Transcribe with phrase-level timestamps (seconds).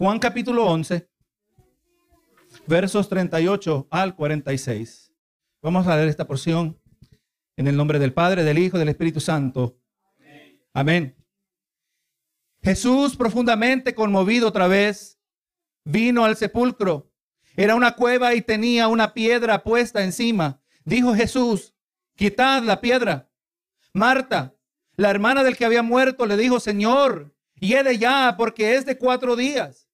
[0.00, 1.10] Juan capítulo 11,
[2.66, 5.12] versos 38 al 46.
[5.60, 6.80] Vamos a leer esta porción
[7.58, 9.78] en el nombre del Padre, del Hijo del Espíritu Santo.
[10.72, 11.22] Amén.
[12.62, 15.20] Jesús, profundamente conmovido otra vez,
[15.84, 17.12] vino al sepulcro.
[17.54, 20.62] Era una cueva y tenía una piedra puesta encima.
[20.82, 21.74] Dijo Jesús,
[22.16, 23.30] quitad la piedra.
[23.92, 24.56] Marta,
[24.96, 29.36] la hermana del que había muerto, le dijo, Señor, hiede ya, porque es de cuatro
[29.36, 29.88] días.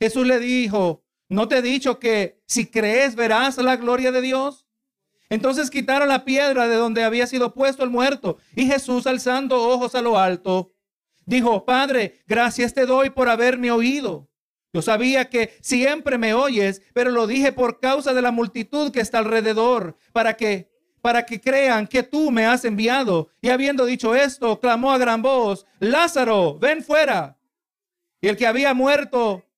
[0.00, 4.66] Jesús le dijo, ¿no te he dicho que si crees verás la gloria de Dios?
[5.28, 8.38] Entonces quitaron la piedra de donde había sido puesto el muerto.
[8.56, 10.72] Y Jesús, alzando ojos a lo alto,
[11.26, 14.28] dijo, Padre, gracias te doy por haberme oído.
[14.72, 19.00] Yo sabía que siempre me oyes, pero lo dije por causa de la multitud que
[19.00, 23.30] está alrededor, para que para que crean que tú me has enviado.
[23.40, 27.38] Y habiendo dicho esto, clamó a gran voz, Lázaro, ven fuera.
[28.20, 29.49] Y el que había muerto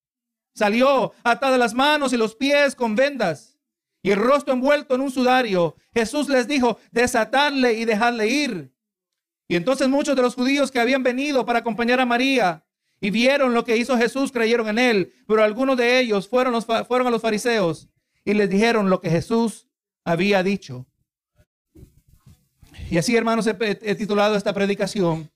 [0.55, 3.58] salió atado las manos y los pies con vendas
[4.03, 5.77] y el rostro envuelto en un sudario.
[5.95, 8.73] Jesús les dijo, desatarle y dejarle ir.
[9.48, 12.64] Y entonces muchos de los judíos que habían venido para acompañar a María
[13.00, 15.12] y vieron lo que hizo Jesús, creyeron en él.
[15.27, 17.89] Pero algunos de ellos fueron, fueron a los fariseos
[18.25, 19.69] y les dijeron lo que Jesús
[20.05, 20.86] había dicho.
[22.91, 25.30] Y así, hermanos, he, titulado esta predicación,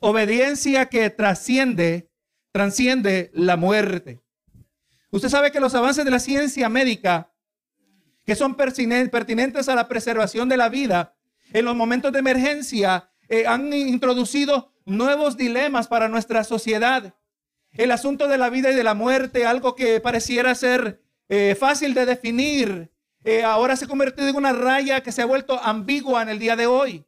[0.00, 2.10] Obediencia que trasciende,
[2.52, 4.20] transciende la muerte.
[5.10, 7.32] Usted sabe que los avances de la ciencia médica,
[8.24, 11.16] que son pertinentes a la preservación de la vida,
[11.52, 17.14] en los momentos de emergencia, eh, han introducido nuevos dilemas para nuestra sociedad.
[17.72, 21.94] El asunto de la vida y de la muerte, algo que pareciera ser eh, fácil
[21.94, 22.90] de definir,
[23.24, 26.38] eh, ahora se ha convertido en una raya que se ha vuelto ambigua en el
[26.38, 27.04] día de hoy.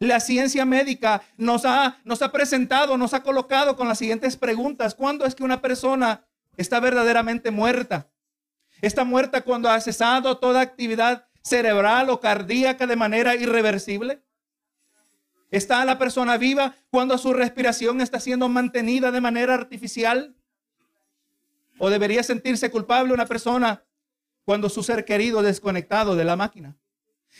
[0.00, 4.94] La ciencia médica nos ha, nos ha presentado, nos ha colocado con las siguientes preguntas.
[4.94, 8.10] ¿Cuándo es que una persona está verdaderamente muerta?
[8.80, 14.22] ¿Está muerta cuando ha cesado toda actividad cerebral o cardíaca de manera irreversible?
[15.50, 20.34] ¿Está la persona viva cuando su respiración está siendo mantenida de manera artificial?
[21.78, 23.84] ¿O debería sentirse culpable una persona
[24.50, 26.76] cuando su ser querido desconectado de la máquina.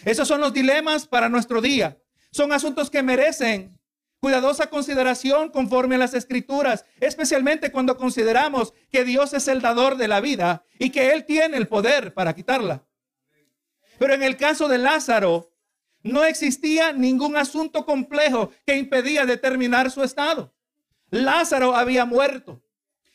[0.05, 1.99] Esos son los dilemas para nuestro día.
[2.31, 3.79] Son asuntos que merecen
[4.21, 10.09] cuidadosa consideración conforme a las escrituras, especialmente cuando consideramos que Dios es el dador de
[10.09, 12.85] la vida y que Él tiene el poder para quitarla.
[13.99, 15.51] Pero en el caso de Lázaro,
[16.03, 20.55] no existía ningún asunto complejo que impedía determinar su estado.
[21.11, 22.63] Lázaro había muerto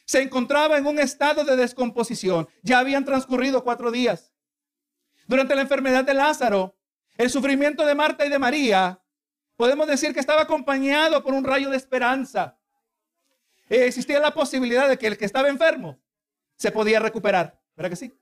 [0.05, 2.47] se encontraba en un estado de descomposición.
[2.61, 4.31] Ya habían transcurrido cuatro días.
[5.27, 6.77] Durante la enfermedad de Lázaro,
[7.17, 9.01] el sufrimiento de Marta y de María,
[9.55, 12.57] podemos decir que estaba acompañado por un rayo de esperanza.
[13.69, 15.99] Eh, existía la posibilidad de que el que estaba enfermo
[16.55, 17.59] se podía recuperar.
[17.75, 18.19] ¿Verdad que sí?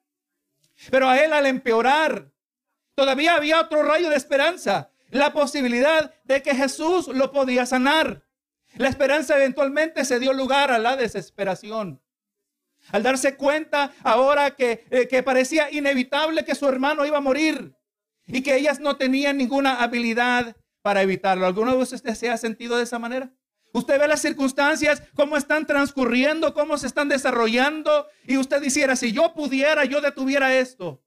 [0.90, 2.32] Pero a él al empeorar,
[2.96, 4.92] todavía había otro rayo de esperanza.
[5.10, 8.24] La posibilidad de que Jesús lo podía sanar.
[8.76, 12.02] La esperanza eventualmente se dio lugar a la desesperación.
[12.92, 17.76] Al darse cuenta ahora que, eh, que parecía inevitable que su hermano iba a morir
[18.26, 21.48] y que ellas no tenían ninguna habilidad para evitarlo.
[21.48, 23.32] ¿Alguna vez usted se ha sentido de esa manera?
[23.72, 29.12] Usted ve las circunstancias, cómo están transcurriendo, cómo se están desarrollando y usted dijera, si
[29.12, 31.02] yo pudiera, yo detuviera esto.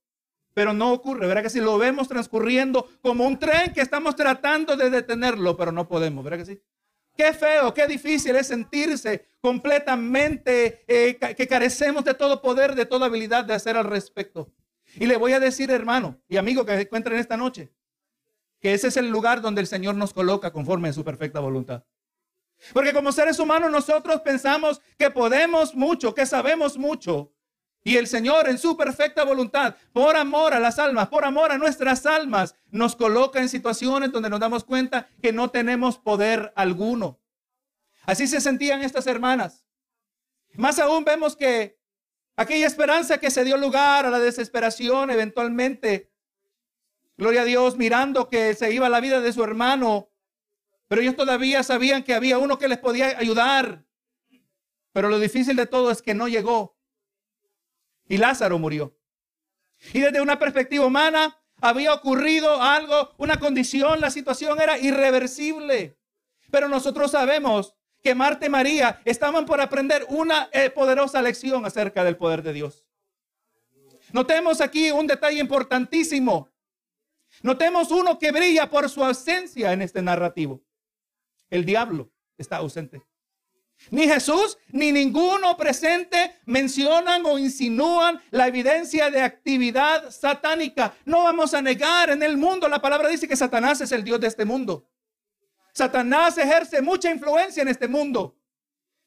[0.53, 4.75] Pero no ocurre, ¿verdad que si lo vemos transcurriendo como un tren que estamos tratando
[4.75, 6.63] de detenerlo, pero no podemos, ¿verdad que sí?
[7.15, 13.07] Qué feo, qué difícil es sentirse completamente eh, que carecemos de todo poder, de toda
[13.07, 14.51] habilidad de hacer al respecto.
[14.97, 17.71] Y le voy a decir, hermano y amigo que se encuentren esta noche,
[18.67, 21.85] que ese es el lugar donde el Señor nos coloca conforme a su perfecta voluntad.
[22.73, 27.33] Porque como seres humanos nosotros pensamos que podemos mucho, que sabemos mucho.
[27.85, 31.59] Y el Señor en su perfecta voluntad, por amor a las almas, por amor a
[31.59, 37.21] nuestras almas, nos coloca en situaciones donde nos damos cuenta que no tenemos poder alguno.
[38.03, 39.65] Así se sentían estas hermanas.
[40.55, 41.79] Más aún vemos que
[42.35, 46.11] aquella esperanza que se dio lugar a la desesperación eventualmente,
[47.17, 50.11] gloria a Dios, mirando que se iba la vida de su hermano,
[50.89, 53.85] pero ellos todavía sabían que había uno que les podía ayudar.
[54.93, 56.79] Pero lo difícil de todo es que no llegó.
[58.09, 58.97] Y Lázaro murió.
[59.93, 65.99] Y desde una perspectiva humana había ocurrido algo, una condición, la situación era irreversible.
[66.51, 72.05] Pero nosotros sabemos que Marta y María estaban por aprender una eh, poderosa lección acerca
[72.05, 72.85] del poder de Dios.
[74.13, 76.49] Notemos aquí un detalle importantísimo.
[77.43, 80.63] Notemos uno que brilla por su ausencia en este narrativo.
[81.51, 83.03] El diablo está ausente.
[83.91, 90.95] Ni Jesús ni ninguno presente mencionan o insinúan la evidencia de actividad satánica.
[91.05, 92.69] No vamos a negar en el mundo.
[92.69, 94.89] La palabra dice que Satanás es el Dios de este mundo.
[95.73, 98.39] Satanás ejerce mucha influencia en este mundo.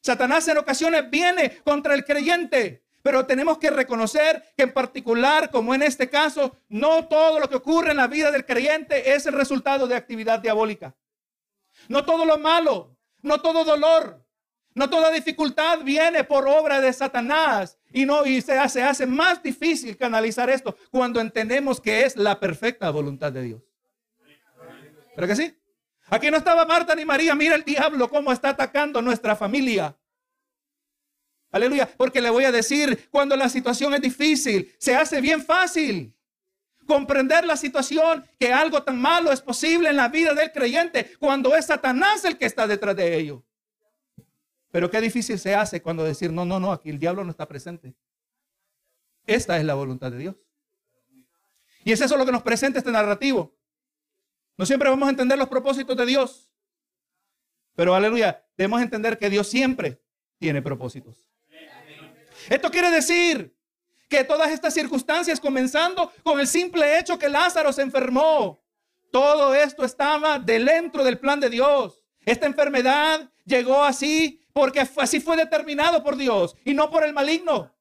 [0.01, 2.85] Satanás en ocasiones viene contra el creyente.
[3.01, 7.55] Pero tenemos que reconocer que en particular, como en este caso, no todo lo que
[7.55, 10.95] ocurre en la vida del creyente es el resultado de actividad diabólica.
[11.87, 14.25] No todo lo malo, no todo dolor,
[14.73, 19.97] no toda dificultad viene por obra de Satanás y no y se hace, más difícil
[19.97, 23.61] canalizar esto cuando entendemos que es la perfecta voluntad de Dios.
[25.15, 25.55] ¿Pero que sí?
[26.07, 27.35] Aquí no estaba Marta ni María.
[27.35, 29.95] Mira el diablo cómo está atacando nuestra familia.
[31.51, 31.89] Aleluya.
[31.97, 36.15] Porque le voy a decir, cuando la situación es difícil, se hace bien fácil
[36.85, 41.55] comprender la situación que algo tan malo es posible en la vida del creyente cuando
[41.55, 43.45] es Satanás el que está detrás de ello.
[44.71, 47.47] Pero qué difícil se hace cuando decir, no, no, no, aquí el diablo no está
[47.47, 47.95] presente.
[49.25, 50.35] Esta es la voluntad de Dios.
[51.83, 53.55] Y es eso lo que nos presenta este narrativo.
[54.57, 56.51] No siempre vamos a entender los propósitos de Dios.
[57.75, 60.01] Pero aleluya, debemos entender que Dios siempre
[60.37, 61.28] tiene propósitos.
[62.49, 63.55] Esto quiere decir
[64.09, 68.63] que todas estas circunstancias, comenzando con el simple hecho que Lázaro se enfermó,
[69.11, 72.03] todo esto estaba dentro del plan de Dios.
[72.25, 77.73] Esta enfermedad llegó así porque así fue determinado por Dios y no por el maligno.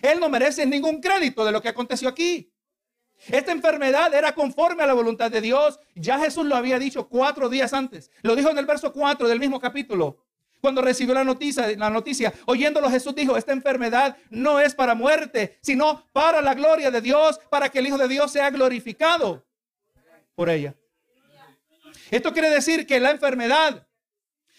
[0.00, 2.52] Él no merece ningún crédito de lo que aconteció aquí.
[3.26, 5.78] Esta enfermedad era conforme a la voluntad de Dios.
[5.94, 8.10] Ya Jesús lo había dicho cuatro días antes.
[8.22, 10.24] Lo dijo en el verso 4 del mismo capítulo.
[10.60, 15.58] Cuando recibió la noticia, la noticia, oyéndolo Jesús dijo, esta enfermedad no es para muerte,
[15.62, 19.46] sino para la gloria de Dios, para que el Hijo de Dios sea glorificado
[20.34, 20.74] por ella.
[22.10, 23.88] Esto quiere decir que la enfermedad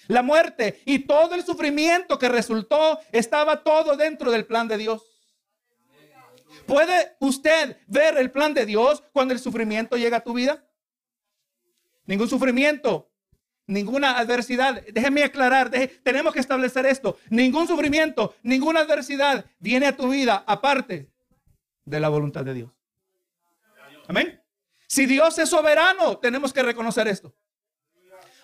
[0.09, 5.03] la muerte y todo el sufrimiento que resultó estaba todo dentro del plan de Dios.
[6.65, 10.67] ¿Puede usted ver el plan de Dios cuando el sufrimiento llega a tu vida?
[12.05, 13.08] Ningún sufrimiento,
[13.69, 14.83] ninguna adversidad.
[14.91, 15.71] Déjeme aclarar,
[16.03, 17.17] tenemos que establecer esto.
[17.29, 21.09] Ningún sufrimiento, ninguna adversidad viene a tu vida aparte
[21.85, 22.71] de la voluntad de Dios.
[24.07, 24.41] Amén.
[24.87, 27.33] Si Dios es soberano, tenemos que reconocer esto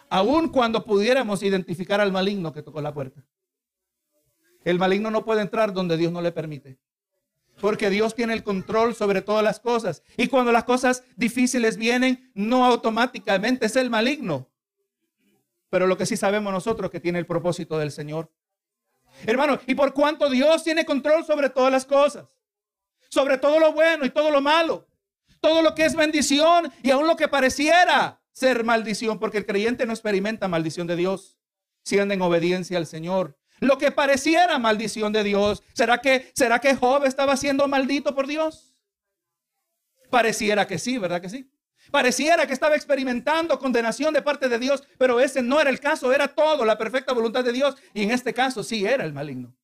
[0.10, 3.24] aun cuando pudiéramos identificar al maligno que tocó la puerta.
[4.63, 6.78] El maligno no puede entrar donde Dios no le permite.
[7.62, 10.04] Porque Dios tiene el control sobre todas las cosas.
[10.18, 14.50] Y cuando las cosas difíciles vienen, no automáticamente es el maligno.
[15.70, 18.32] Pero lo que sí sabemos nosotros que tiene el propósito del Señor.
[19.26, 22.26] Hermano, y por cuanto Dios tiene control sobre todas las cosas,
[23.10, 24.88] sobre todo lo bueno y todo lo malo,
[25.40, 29.86] todo lo que es bendición y aún lo que pareciera ser maldición, porque el creyente
[29.86, 31.38] no experimenta maldición de Dios
[31.84, 33.38] si en obediencia al Señor.
[33.60, 38.28] Lo que pareciera maldición de Dios, ¿será que, será que Job estaba siendo maldito por
[38.28, 38.76] Dios?
[40.10, 41.50] Pareciera que sí, ¿verdad que sí?
[41.95, 46.12] Pareciera que estaba experimentando condenación de parte de Dios, pero ese no era el caso,
[46.12, 49.56] era todo la perfecta voluntad de Dios y en este caso sí era el maligno.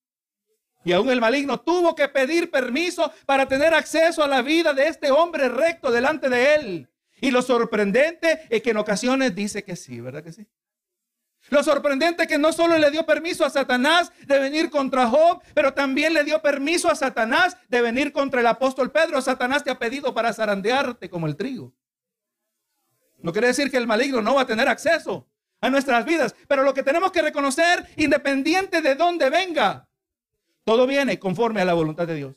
[0.85, 4.87] Y aún el maligno tuvo que pedir permiso para tener acceso a la vida de
[4.87, 6.89] este hombre recto delante de él.
[7.19, 10.47] Y lo sorprendente es que en ocasiones dice que sí, ¿verdad que sí?
[11.49, 15.41] Lo sorprendente es que no solo le dio permiso a Satanás de venir contra Job,
[15.53, 19.21] pero también le dio permiso a Satanás de venir contra el apóstol Pedro.
[19.21, 21.73] Satanás te ha pedido para zarandearte como el trigo.
[23.21, 25.27] No quiere decir que el maligno no va a tener acceso
[25.61, 29.87] a nuestras vidas, pero lo que tenemos que reconocer, independiente de dónde venga,
[30.63, 32.35] todo viene conforme a la voluntad de Dios.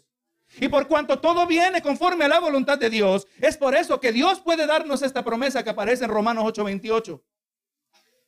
[0.60, 4.12] Y por cuanto todo viene conforme a la voluntad de Dios, es por eso que
[4.12, 7.22] Dios puede darnos esta promesa que aparece en Romanos 8:28.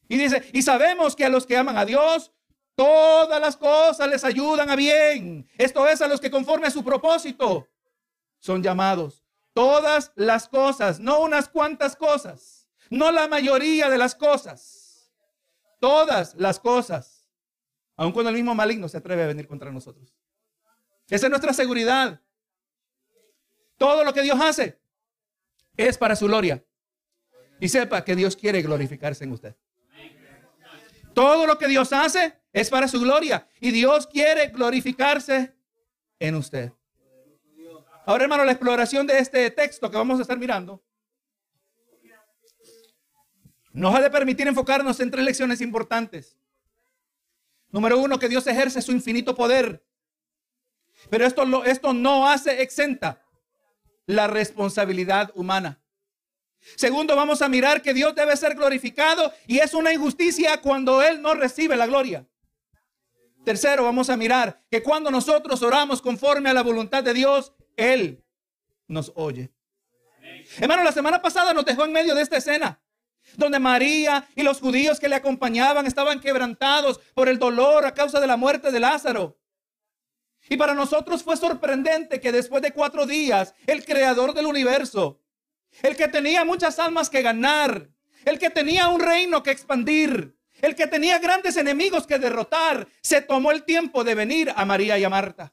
[0.09, 2.33] Y dice, y sabemos que a los que aman a Dios,
[2.75, 5.49] todas las cosas les ayudan a bien.
[5.59, 7.69] Esto es a los que conforme a su propósito
[8.39, 9.26] son llamados.
[9.57, 15.11] Todas las cosas, no unas cuantas cosas, no la mayoría de las cosas.
[15.81, 17.27] Todas las cosas.
[17.97, 20.15] Aun cuando el mismo maligno se atreve a venir contra nosotros.
[21.09, 22.21] Esa es nuestra seguridad.
[23.79, 24.79] Todo lo que Dios hace
[25.75, 26.63] es para su gloria.
[27.59, 29.57] Y sepa que Dios quiere glorificarse en usted.
[31.15, 33.49] Todo lo que Dios hace es para su gloria.
[33.59, 35.57] Y Dios quiere glorificarse
[36.19, 36.75] en usted.
[38.07, 40.83] Ahora, hermano, la exploración de este texto que vamos a estar mirando
[43.73, 46.39] nos ha de permitir enfocarnos en tres lecciones importantes.
[47.69, 49.87] Número uno, que Dios ejerce su infinito poder
[51.11, 53.23] pero esto, esto no hace exenta
[54.07, 55.81] la responsabilidad humana.
[56.77, 61.23] Segundo, vamos a mirar que Dios debe ser glorificado y es una injusticia cuando Él
[61.23, 62.27] no recibe la gloria.
[63.45, 68.25] Tercero, vamos a mirar que cuando nosotros oramos conforme a la voluntad de Dios, Él
[68.89, 69.51] nos oye.
[70.59, 72.81] Hermano, la semana pasada nos dejó en medio de esta escena,
[73.37, 78.21] donde María y los judíos que le acompañaban estaban quebrantados por el dolor a causa
[78.21, 79.39] de la muerte de Lázaro.
[80.49, 85.21] Y para nosotros fue sorprendente que después de cuatro días, el creador del universo,
[85.83, 87.91] el que tenía muchas almas que ganar,
[88.25, 93.21] el que tenía un reino que expandir, el que tenía grandes enemigos que derrotar, se
[93.21, 95.53] tomó el tiempo de venir a María y a Marta.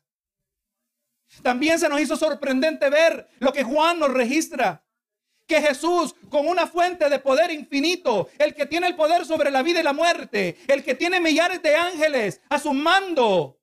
[1.42, 4.84] También se nos hizo sorprendente ver lo que Juan nos registra.
[5.46, 9.62] Que Jesús, con una fuente de poder infinito, el que tiene el poder sobre la
[9.62, 13.60] vida y la muerte, el que tiene millares de ángeles a su mando,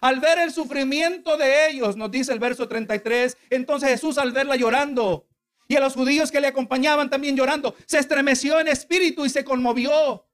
[0.00, 4.56] al ver el sufrimiento de ellos, nos dice el verso 33, entonces Jesús al verla
[4.56, 5.26] llorando
[5.66, 9.44] y a los judíos que le acompañaban también llorando, se estremeció en espíritu y se
[9.44, 10.26] conmovió.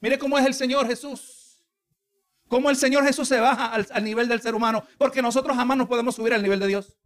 [0.00, 1.33] Mire cómo es el Señor Jesús.
[2.54, 4.86] Cómo el Señor Jesús se baja al, nivel del ser humano.
[4.96, 6.96] Porque nosotros jamás nos podemos subir al nivel de Dios.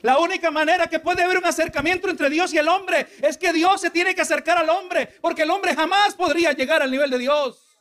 [0.00, 3.52] La única manera que puede haber un acercamiento entre Dios y el hombre es que
[3.52, 5.18] Dios se tiene que acercar al hombre.
[5.20, 7.78] Porque el hombre jamás podría llegar al nivel de Dios.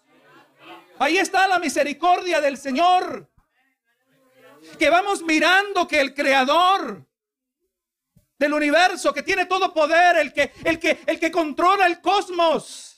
[0.99, 3.31] Ahí está la misericordia del Señor.
[4.77, 7.07] Que vamos mirando que el creador
[8.37, 12.94] del universo, que tiene todo poder, el que, el que, el que controla el cosmos,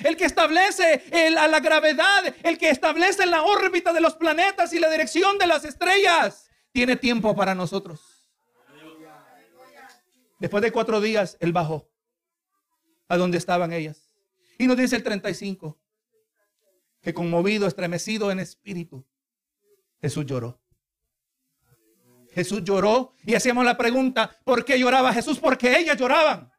[0.00, 1.02] el que establece
[1.38, 5.46] a la gravedad, el que establece la órbita de los planetas y la dirección de
[5.46, 8.00] las estrellas, tiene tiempo para nosotros.
[10.38, 11.88] Después de cuatro días, él bajó
[13.08, 14.10] a donde estaban ellas.
[14.58, 15.78] Y nos dice el 35
[17.00, 19.04] que conmovido, estremecido en espíritu,
[20.00, 20.60] Jesús lloró.
[22.32, 25.38] Jesús lloró y hacíamos la pregunta, ¿por qué lloraba Jesús?
[25.38, 26.51] Porque ellas lloraban.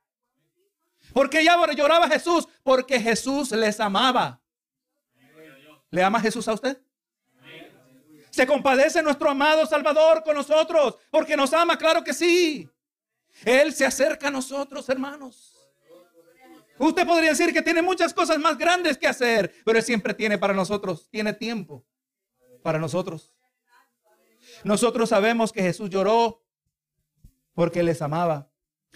[1.13, 2.47] ¿Por qué lloraba Jesús?
[2.63, 4.41] Porque Jesús les amaba.
[5.91, 6.81] ¿Le ama Jesús a usted?
[8.31, 12.67] Se compadece nuestro amado Salvador con nosotros porque nos ama, claro que sí.
[13.45, 15.53] Él se acerca a nosotros, hermanos.
[16.79, 20.39] Usted podría decir que tiene muchas cosas más grandes que hacer, pero Él siempre tiene
[20.39, 21.85] para nosotros, tiene tiempo
[22.63, 23.31] para nosotros.
[24.63, 26.43] Nosotros sabemos que Jesús lloró
[27.53, 28.49] porque les amaba.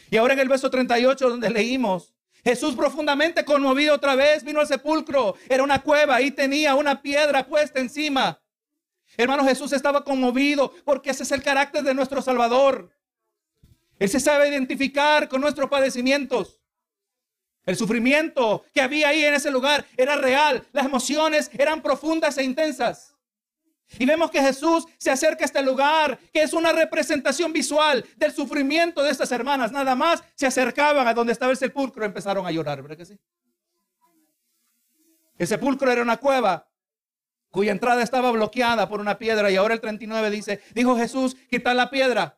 [0.09, 2.13] Y ahora en el verso 38 donde leímos,
[2.43, 5.35] Jesús profundamente conmovido otra vez vino al sepulcro.
[5.49, 8.41] Era una cueva y tenía una piedra puesta encima.
[9.17, 12.89] Hermano, Jesús estaba conmovido porque ese es el carácter de nuestro Salvador.
[13.99, 16.61] Él se sabe identificar con nuestros padecimientos.
[17.65, 20.65] El sufrimiento que había ahí en ese lugar era real.
[20.71, 23.16] Las emociones eran profundas e intensas.
[23.99, 28.33] Y vemos que Jesús se acerca a este lugar, que es una representación visual del
[28.33, 29.71] sufrimiento de estas hermanas.
[29.71, 33.05] Nada más se acercaban a donde estaba el sepulcro y empezaron a llorar, ¿verdad que
[33.05, 33.17] sí?
[35.37, 36.67] El sepulcro era una cueva
[37.49, 41.73] cuya entrada estaba bloqueada por una piedra y ahora el 39 dice, dijo Jesús, quita
[41.73, 42.37] la piedra.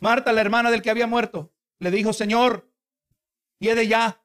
[0.00, 2.70] Marta, la hermana del que había muerto, le dijo, Señor,
[3.58, 4.22] y de ya.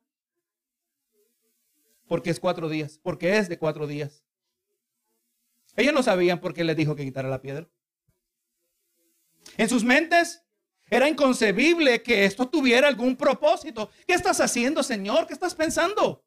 [2.07, 2.99] Porque es cuatro días.
[3.01, 4.22] Porque es de cuatro días.
[5.75, 7.67] Ellos no sabían por qué les dijo que quitara la piedra.
[9.57, 10.43] En sus mentes
[10.89, 13.89] era inconcebible que esto tuviera algún propósito.
[14.07, 15.25] ¿Qué estás haciendo, Señor?
[15.27, 16.23] ¿Qué estás pensando?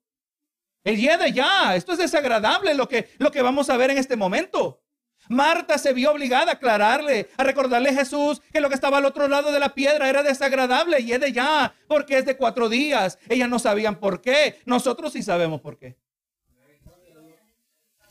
[0.83, 1.75] El de ya.
[1.75, 4.83] Esto es desagradable lo que, lo que vamos a ver en este momento.
[5.29, 9.05] Marta se vio obligada a aclararle, a recordarle a Jesús que lo que estaba al
[9.05, 12.69] otro lado de la piedra era desagradable y es de ya, porque es de cuatro
[12.69, 13.19] días.
[13.29, 15.97] Ellas no sabían por qué, nosotros sí sabemos por qué.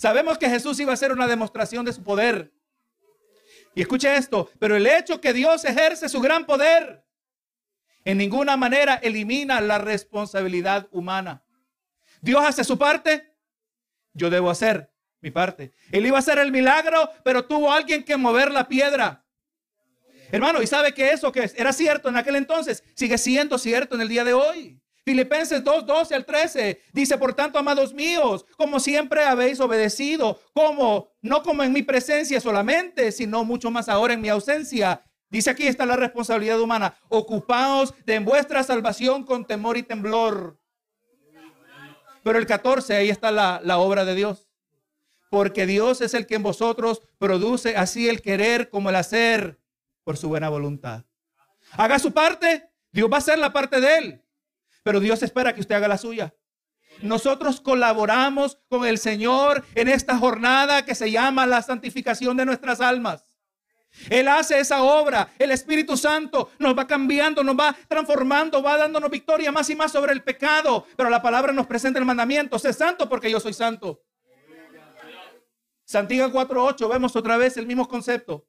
[0.06, 2.54] Sabemos que Jesús iba a hacer una demostración de su poder.
[3.74, 7.04] Y escuche esto, pero el hecho que Dios ejerce su gran poder
[8.04, 11.44] en ninguna manera elimina la responsabilidad humana.
[12.22, 13.36] Dios hace su parte,
[14.14, 15.72] yo debo hacer mi parte.
[15.92, 19.26] Él iba a hacer el milagro, pero tuvo alguien que mover la piedra.
[20.32, 24.02] Hermano, ¿y sabe que eso que era cierto en aquel entonces sigue siendo cierto en
[24.02, 24.80] el día de hoy?
[25.06, 31.10] Filipenses 2, 12 al 13 dice, por tanto, amados míos, como siempre habéis obedecido, como,
[31.22, 35.04] no como en mi presencia solamente, sino mucho más ahora en mi ausencia.
[35.30, 36.96] Dice aquí está la responsabilidad humana.
[37.08, 40.60] Ocupaos de vuestra salvación con temor y temblor.
[42.24, 44.46] Pero el 14, ahí está la, la obra de Dios
[45.30, 49.60] porque Dios es el que en vosotros produce así el querer como el hacer
[50.06, 51.04] por su buena voluntad.
[51.72, 54.25] Haga su parte, Dios va a hacer la parte de él,
[54.86, 56.36] pero Dios espera que usted haga la suya.
[57.02, 62.82] Nosotros colaboramos con el Señor en esta jornada que se llama la santificación de nuestras
[62.82, 63.36] almas.
[64.12, 65.34] Él hace esa obra.
[65.40, 69.92] El Espíritu Santo nos va cambiando, nos va transformando, va dándonos victoria más y más
[69.92, 70.86] sobre el pecado.
[70.96, 72.60] Pero la palabra nos presenta el mandamiento.
[72.60, 74.04] Sé santo porque yo soy santo.
[75.84, 78.46] Santiago 4.8, vemos otra vez el mismo concepto.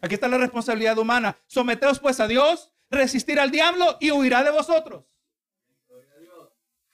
[0.00, 1.36] Aquí está la responsabilidad humana.
[1.46, 5.11] Someteos pues a Dios, resistir al diablo y huirá de vosotros.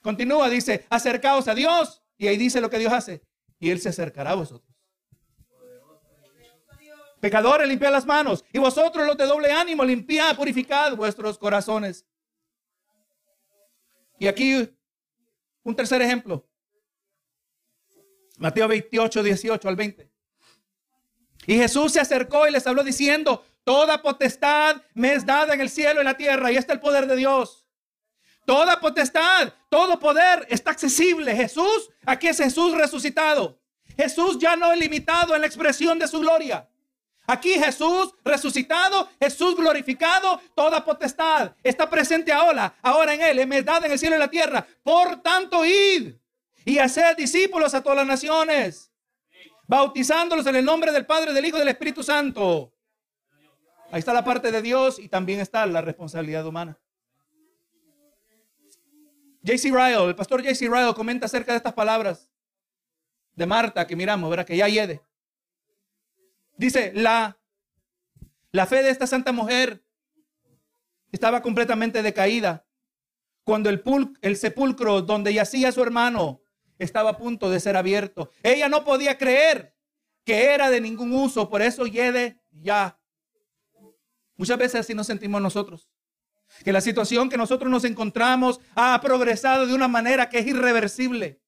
[0.01, 2.01] Continúa, dice, acercaos a Dios.
[2.17, 3.21] Y ahí dice lo que Dios hace.
[3.59, 4.69] Y Él se acercará a vosotros.
[7.19, 8.45] Pecadores, limpiad las manos.
[8.53, 12.05] Y vosotros los de doble ánimo, limpiad, purificad vuestros corazones.
[14.17, 14.69] Y aquí
[15.63, 16.47] un tercer ejemplo.
[18.37, 20.09] Mateo 28, 18 al 20.
[21.45, 25.69] Y Jesús se acercó y les habló diciendo, toda potestad me es dada en el
[25.69, 26.51] cielo y en la tierra.
[26.51, 27.65] Y está el poder de Dios.
[28.49, 31.35] Toda potestad, todo poder está accesible.
[31.35, 33.59] Jesús, aquí es Jesús resucitado.
[33.95, 36.67] Jesús ya no es limitado en la expresión de su gloria.
[37.27, 43.85] Aquí Jesús resucitado, Jesús glorificado, toda potestad está presente ahora, ahora en él, en dada
[43.85, 44.65] en el cielo y la tierra.
[44.81, 46.15] Por tanto, id
[46.65, 48.91] y hacer discípulos a todas las naciones,
[49.67, 52.73] bautizándolos en el nombre del Padre, del Hijo y del Espíritu Santo.
[53.91, 56.79] Ahí está la parte de Dios y también está la responsabilidad humana.
[59.45, 59.69] J.C.
[59.69, 60.67] Ryle, el pastor J.C.
[60.67, 62.29] Ryle comenta acerca de estas palabras
[63.33, 65.01] de Marta que miramos, verá que ya yede.
[66.57, 67.39] Dice, la,
[68.51, 69.83] la fe de esta santa mujer
[71.11, 72.65] estaba completamente decaída
[73.43, 73.81] cuando el,
[74.21, 76.41] el sepulcro donde yacía su hermano
[76.77, 78.31] estaba a punto de ser abierto.
[78.43, 79.75] Ella no podía creer
[80.23, 82.99] que era de ningún uso, por eso yede ya.
[84.35, 85.89] Muchas veces así nos sentimos nosotros.
[86.63, 91.39] Que la situación que nosotros nos encontramos ha progresado de una manera que es irreversible.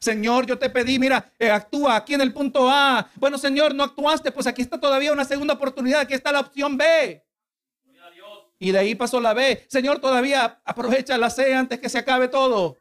[0.00, 3.08] Señor, yo te pedí, mira, eh, actúa aquí en el punto A.
[3.14, 6.76] Bueno, Señor, no actuaste, pues aquí está todavía una segunda oportunidad, aquí está la opción
[6.76, 7.24] B.
[8.58, 9.64] Y de ahí pasó la B.
[9.68, 12.76] Señor, todavía aprovecha la C antes que se acabe todo.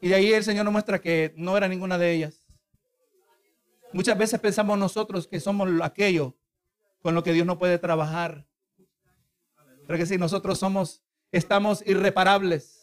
[0.00, 2.46] Y de ahí el Señor nos muestra que no era ninguna de ellas.
[3.92, 6.36] Muchas veces pensamos nosotros que somos aquello
[7.02, 8.46] con lo que Dios no puede trabajar.
[9.90, 12.80] Pero que si nosotros somos, estamos irreparables.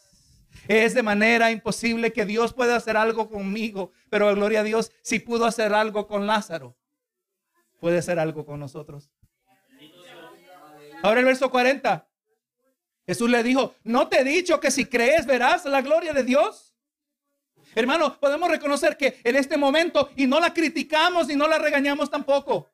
[0.68, 5.18] Es de manera imposible que Dios pueda hacer algo conmigo, pero gloria a Dios, si
[5.18, 6.76] pudo hacer algo con Lázaro,
[7.80, 9.10] puede hacer algo con nosotros.
[11.02, 12.06] Ahora el verso 40.
[13.06, 16.76] Jesús le dijo, ¿no te he dicho que si crees verás la gloria de Dios?
[17.74, 22.10] Hermano, podemos reconocer que en este momento, y no la criticamos y no la regañamos
[22.10, 22.68] tampoco.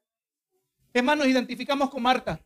[0.92, 2.40] Hermano, identificamos con Marta.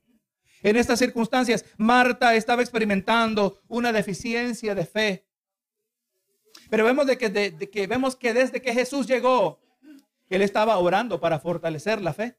[0.63, 5.27] En estas circunstancias, Marta estaba experimentando una deficiencia de fe.
[6.71, 9.61] Pero vemos de que, de, que, vemos que desde que Jesús llegó,
[10.29, 12.37] él estaba orando para fortalecer la fe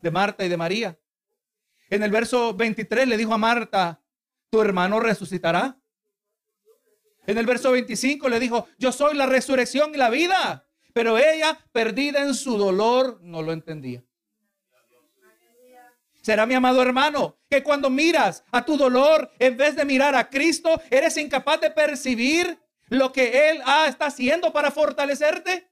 [0.00, 0.98] de Marta y de María.
[1.90, 4.00] En el verso 23 le dijo a Marta,
[4.50, 5.78] tu hermano resucitará.
[7.26, 10.66] En el verso 25 le dijo, yo soy la resurrección y la vida.
[10.94, 14.02] Pero ella, perdida en su dolor, no lo entendía.
[16.22, 20.28] Será mi amado hermano que cuando miras a tu dolor, en vez de mirar a
[20.28, 25.70] Cristo, eres incapaz de percibir lo que Él ah, está haciendo para fortalecerte.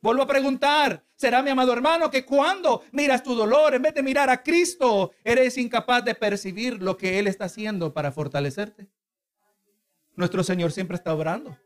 [0.00, 4.02] Vuelvo a preguntar, ¿será mi amado hermano que cuando miras tu dolor, en vez de
[4.02, 8.88] mirar a Cristo, eres incapaz de percibir lo que Él está haciendo para fortalecerte?
[10.14, 11.56] Nuestro Señor siempre está obrando.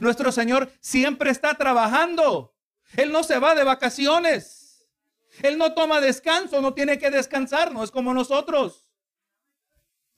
[0.00, 2.54] Nuestro Señor siempre está trabajando.
[2.96, 4.61] Él no se va de vacaciones.
[5.40, 8.86] Él no toma descanso, no tiene que descansar, no es como nosotros.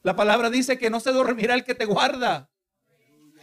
[0.02, 2.50] La palabra dice que no se dormirá el que te guarda.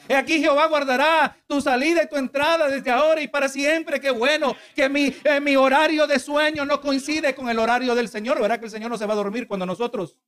[0.10, 4.00] Y aquí Jehová guardará tu salida y tu entrada desde ahora y para siempre.
[4.00, 8.10] Qué bueno que mi, eh, mi horario de sueño no coincide con el horario del
[8.10, 8.42] Señor.
[8.42, 10.20] Verá que el Señor no se va a dormir cuando nosotros.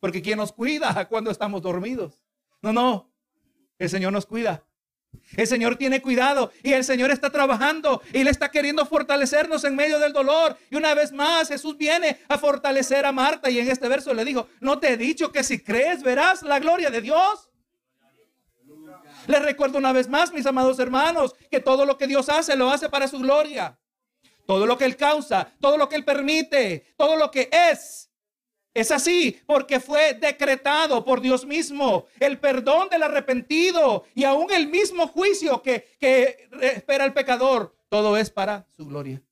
[0.00, 2.22] Porque ¿quién nos cuida cuando estamos dormidos?
[2.62, 3.12] No, no.
[3.78, 4.64] El Señor nos cuida.
[5.36, 9.74] El Señor tiene cuidado y el Señor está trabajando y le está queriendo fortalecernos en
[9.74, 10.56] medio del dolor.
[10.70, 14.24] Y una vez más Jesús viene a fortalecer a Marta y en este verso le
[14.24, 17.50] dijo, no te he dicho que si crees verás la gloria de Dios.
[19.26, 22.70] Les recuerdo una vez más, mis amados hermanos, que todo lo que Dios hace lo
[22.70, 23.78] hace para su gloria.
[24.46, 28.05] Todo lo que Él causa, todo lo que Él permite, todo lo que es,
[28.76, 34.68] es así porque fue decretado por Dios mismo el perdón del arrepentido y aún el
[34.68, 37.74] mismo juicio que, que espera el pecador.
[37.88, 39.22] Todo es para su gloria.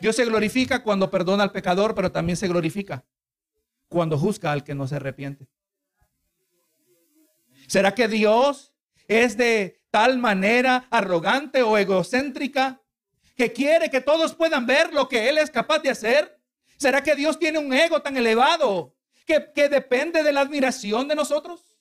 [0.00, 3.04] Dios se glorifica cuando perdona al pecador, pero también se glorifica
[3.88, 5.46] cuando juzga al que no se arrepiente.
[7.66, 8.72] ¿Será que Dios
[9.06, 12.80] es de tal manera arrogante o egocéntrica
[13.36, 16.41] que quiere que todos puedan ver lo que Él es capaz de hacer?
[16.82, 21.78] ¿Será que Dios tiene un ego tan elevado que, depende de la admiración de nosotros?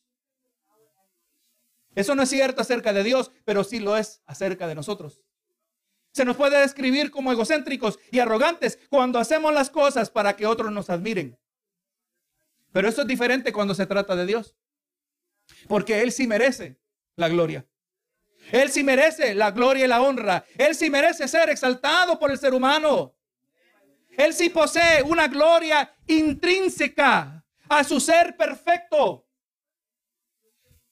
[1.95, 5.19] Eso no es cierto acerca de Dios, pero sí lo es acerca de nosotros.
[6.11, 10.71] Se nos puede describir como egocéntricos y arrogantes cuando hacemos las cosas para que otros
[10.71, 11.35] nos admiren.
[12.71, 14.55] Pero eso es diferente cuando se trata de Dios.
[15.67, 16.79] Porque Él sí merece
[17.15, 17.65] la gloria.
[18.51, 20.45] Él sí merece la gloria y la honra.
[20.59, 23.15] Él sí merece ser exaltado por el ser humano.
[24.17, 29.25] Él sí posee una gloria intrínseca a su ser perfecto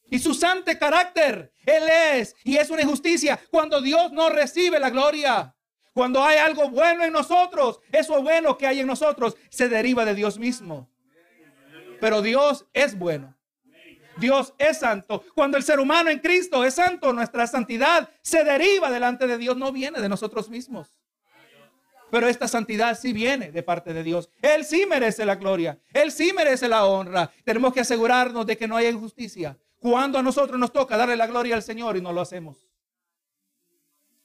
[0.10, 1.54] y su santo carácter.
[1.66, 5.56] Él es y es una injusticia cuando Dios no recibe la gloria.
[5.94, 10.16] Cuando hay algo bueno en nosotros, eso bueno que hay en nosotros se deriva de
[10.16, 10.90] Dios mismo.
[12.00, 13.36] Pero Dios es bueno.
[14.18, 15.24] Dios es santo.
[15.34, 19.58] Cuando el ser humano en Cristo es santo, nuestra santidad se deriva delante de Dios,
[19.58, 20.99] no viene de nosotros mismos.
[22.12, 24.30] Pero esta santidad sí viene de parte de Dios.
[24.42, 25.80] Él sí merece la gloria.
[25.94, 27.32] Él sí merece la honra.
[27.44, 29.58] Tenemos que asegurarnos de que no haya injusticia.
[29.80, 32.58] Cuando a nosotros nos toca darle la gloria al Señor y no lo hacemos.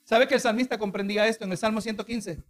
[0.05, 2.43] ¿Sabe que el salmista comprendía esto en el Salmo 115?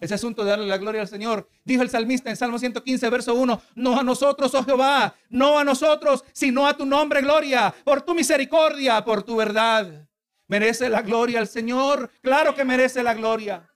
[0.00, 1.46] Ese asunto de darle la gloria al Señor.
[1.64, 5.64] Dijo el salmista en Salmo 115, verso 1, no a nosotros, oh Jehová, no a
[5.64, 10.08] nosotros, sino a tu nombre, gloria, por tu misericordia, por tu verdad.
[10.46, 12.10] ¿Merece la gloria al Señor?
[12.22, 13.69] Claro que merece la gloria.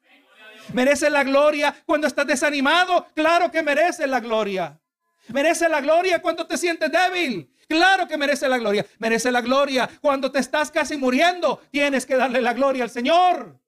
[0.72, 3.06] ¿Merece la gloria cuando estás desanimado?
[3.14, 4.80] Claro que merece la gloria.
[5.28, 7.50] ¿Merece la gloria cuando te sientes débil?
[7.68, 8.86] Claro que merece la gloria.
[8.98, 11.62] Merece la gloria cuando te estás casi muriendo.
[11.70, 13.58] Tienes que darle la gloria al Señor.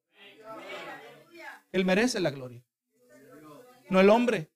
[1.73, 2.63] Él merece la gloria.
[3.89, 4.51] No el hombre.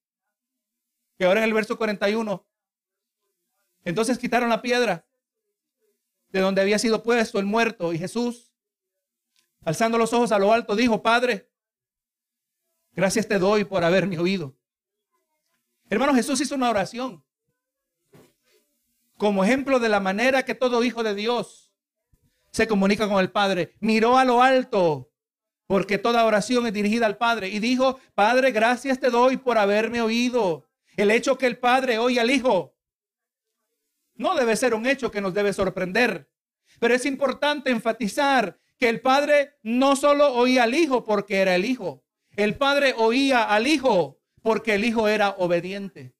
[1.18, 2.46] Que ahora en el verso 41.
[3.84, 5.06] Entonces quitaron la piedra
[6.28, 7.92] de donde había sido puesto el muerto.
[7.92, 8.52] Y Jesús,
[9.64, 11.49] alzando los ojos a lo alto, dijo, Padre,
[12.92, 14.56] gracias te doy por haberme oído.
[15.88, 17.24] Hermano, Jesús hizo una oración
[19.16, 21.70] como ejemplo de la manera que todo hijo de Dios
[22.52, 23.74] se comunica con el Padre.
[23.80, 25.10] Miró a lo alto
[25.66, 27.48] porque toda oración es dirigida al Padre.
[27.48, 30.68] Y dijo, Padre, gracias te doy por haberme oído.
[30.96, 32.74] El hecho que el Padre oye al Hijo
[34.14, 36.30] no debe ser un hecho que nos debe sorprender.
[36.78, 41.64] Pero es importante enfatizar que el Padre no solo oía al Hijo porque era el
[41.64, 42.04] Hijo.
[42.42, 46.14] El Padre oía al Hijo porque el Hijo era obediente.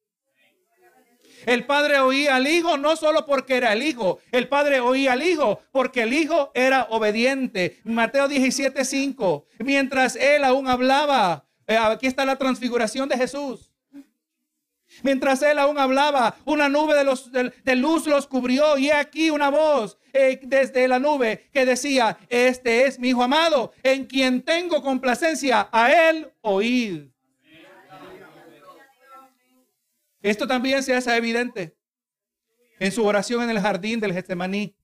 [1.46, 5.22] El padre oía al hijo no solo porque era el hijo, el padre oía al
[5.22, 7.80] hijo porque el hijo era obediente.
[7.84, 9.46] Mateo 17, 5.
[9.60, 13.69] Mientras él aún hablaba, eh, aquí está la transfiguración de Jesús.
[15.02, 17.30] Mientras él aún hablaba, una nube de, los,
[17.76, 22.98] luz los cubrió y aquí una voz eh, desde la nube que decía, este es
[22.98, 27.10] mi hijo amado, en quien tengo complacencia, a él oíd.
[30.22, 31.76] Esto también se hace evidente
[32.78, 34.76] en su oración en el jardín del Getsemaní,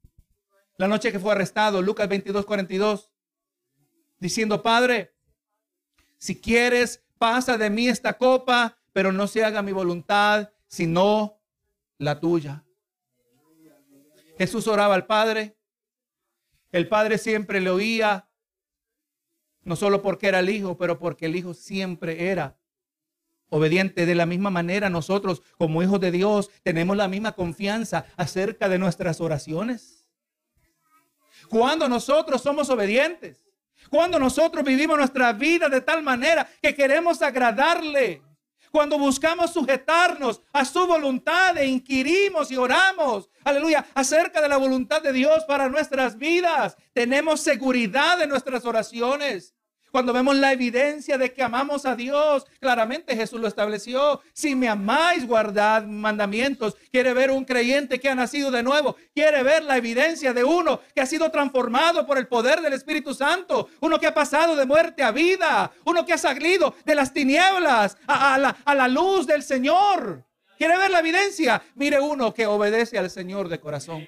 [0.79, 3.11] la noche que fue arrestado, Lucas 22, 42,
[4.19, 5.15] diciendo, Padre,
[6.19, 11.39] si quieres, pasa de mí esta copa, pero no se haga mi voluntad, sino
[11.99, 12.65] la tuya.
[14.39, 15.59] Jesús oraba al Padre.
[16.73, 18.31] El Padre siempre le oía,
[19.65, 22.57] no solo porque era el Hijo, pero porque el Hijo siempre era
[23.51, 24.07] obediente.
[24.07, 28.79] De la misma manera, nosotros como hijos de Dios tenemos la misma confianza acerca de
[28.79, 30.09] nuestras oraciones.
[31.51, 33.45] Cuando nosotros somos obedientes,
[33.91, 38.23] cuando nosotros vivimos nuestra vida de tal manera que queremos agradarle,
[38.77, 45.01] cuando buscamos sujetarnos a su voluntad e inquirimos y oramos, aleluya, acerca de la voluntad
[45.01, 49.56] de Dios para nuestras vidas, tenemos seguridad en nuestras oraciones.
[49.97, 54.21] Cuando vemos la evidencia de que amamos a Dios, claramente Jesús lo estableció.
[54.35, 56.77] Si me amáis, guardad mandamientos.
[56.93, 58.97] Quiere ver un creyente que ha nacido de nuevo.
[59.15, 63.15] Quiere ver la evidencia de uno que ha sido transformado por el poder del Espíritu
[63.15, 63.71] Santo.
[63.81, 65.73] Uno que ha pasado de muerte a vida.
[65.87, 70.27] Uno que ha salido de las tinieblas a, la, luz del Señor.
[70.59, 71.63] ¿Quiere ver la evidencia?
[71.75, 74.07] Mire uno que obedece al Señor de corazón.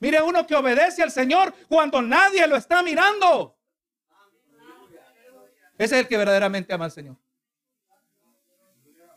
[0.00, 3.57] Mire uno que obedece al Señor cuando nadie lo está mirando.
[5.78, 7.16] Ese es el que verdaderamente ama al Señor.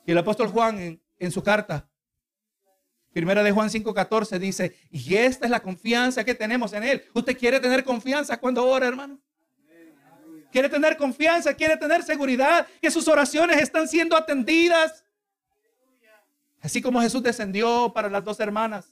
[0.06, 1.90] Y el apóstol Juan en, su carta,
[3.12, 7.04] primera de Juan 5:14, dice, y esta es la confianza que tenemos en Él.
[7.14, 9.20] ¿Usted quiere tener confianza cuando ora, hermano?
[10.52, 15.04] Quiere tener confianza, quiere tener seguridad que sus oraciones están siendo atendidas.
[16.62, 18.91] Así como Jesús descendió para las dos hermanas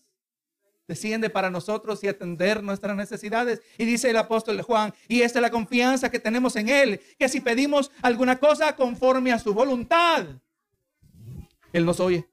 [0.90, 3.62] desciende para nosotros y atender nuestras necesidades.
[3.78, 7.30] Y dice el apóstol Juan, y esta es la confianza que tenemos en Él, que
[7.30, 10.26] si pedimos alguna cosa conforme a su voluntad,
[11.72, 12.28] Él nos oye.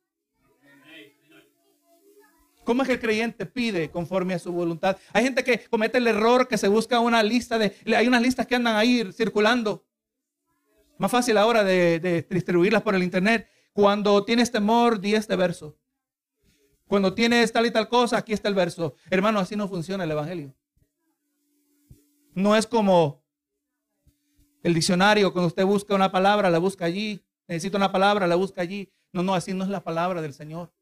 [2.64, 4.96] ¿Cómo es que el creyente pide conforme a su voluntad?
[5.12, 7.76] Hay gente que comete el error que se busca una lista de...
[7.94, 9.84] Hay unas listas que andan ahí circulando.
[10.96, 13.48] Más fácil ahora de, distribuirlas por el internet.
[13.74, 15.76] Cuando tienes temor, di este verso.
[16.88, 18.94] Cuando tienes tal y tal cosa, aquí está el verso.
[19.10, 20.54] Hermano, así no funciona el Evangelio.
[22.34, 23.24] No es como
[24.62, 27.24] el diccionario, cuando usted busca una palabra, la busca allí.
[27.48, 28.92] Necesita una palabra, la busca allí.
[29.12, 30.72] No, no, así no es la palabra del Señor.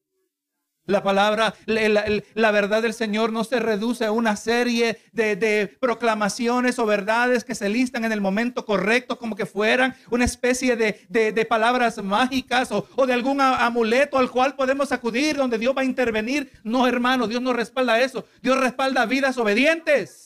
[0.86, 6.84] La palabra, la, verdad del Señor no se reduce a una serie de, proclamaciones o
[6.84, 12.02] verdades que se listan en el momento correcto, como que fueran una especie de, palabras
[12.02, 16.52] mágicas o, o, de algún amuleto al cual podemos acudir, donde Dios va a intervenir.
[16.62, 18.26] No, hermano, Dios no respalda eso.
[18.42, 20.24] Dios respalda vidas obedientes.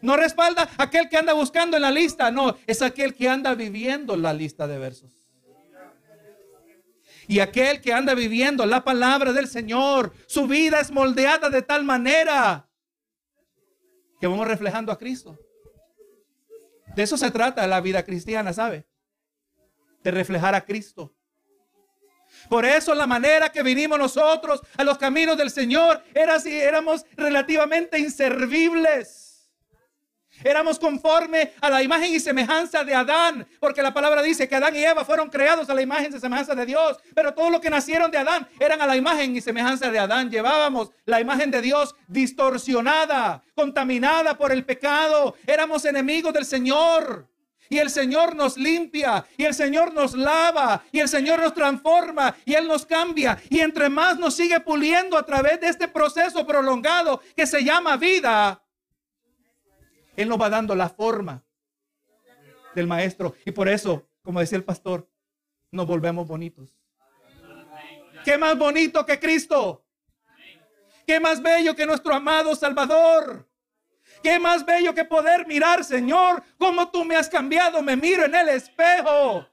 [0.00, 4.16] No respalda aquel que anda buscando en la lista, no, es aquel que anda viviendo
[4.16, 5.17] la lista de versos.
[7.28, 11.84] Y aquel que anda viviendo la palabra del Señor, su vida es moldeada de tal
[11.84, 12.66] manera
[14.18, 15.38] que vamos reflejando a Cristo.
[16.96, 18.88] De eso se trata la vida cristiana, ¿sabe?
[20.02, 21.14] De reflejar a Cristo.
[22.48, 27.04] Por eso la manera que vinimos nosotros a los caminos del Señor era si éramos
[27.14, 29.27] relativamente inservibles.
[30.44, 34.76] Éramos conforme a la imagen y semejanza de Adán, porque la palabra dice que Adán
[34.76, 37.70] y Eva fueron creados a la imagen y semejanza de Dios, pero todos los que
[37.70, 40.30] nacieron de Adán eran a la imagen y semejanza de Adán.
[40.30, 45.34] Llevábamos la imagen de Dios distorsionada, contaminada por el pecado.
[45.46, 47.28] Éramos enemigos del Señor.
[47.70, 52.34] Y el Señor nos limpia, y el Señor nos lava, y el Señor nos transforma,
[52.46, 53.38] y Él nos cambia.
[53.50, 57.98] Y entre más nos sigue puliendo a través de este proceso prolongado que se llama
[57.98, 58.62] vida,
[60.18, 61.44] él nos va dando la forma
[62.74, 63.36] del maestro.
[63.44, 65.08] Y por eso, como decía el pastor,
[65.70, 66.76] nos volvemos bonitos.
[68.24, 69.84] ¿Qué más bonito que Cristo?
[71.06, 73.48] ¿Qué más bello que nuestro amado Salvador?
[74.20, 77.80] ¿Qué más bello que poder mirar, Señor, cómo tú me has cambiado?
[77.80, 79.46] Me miro en el espejo.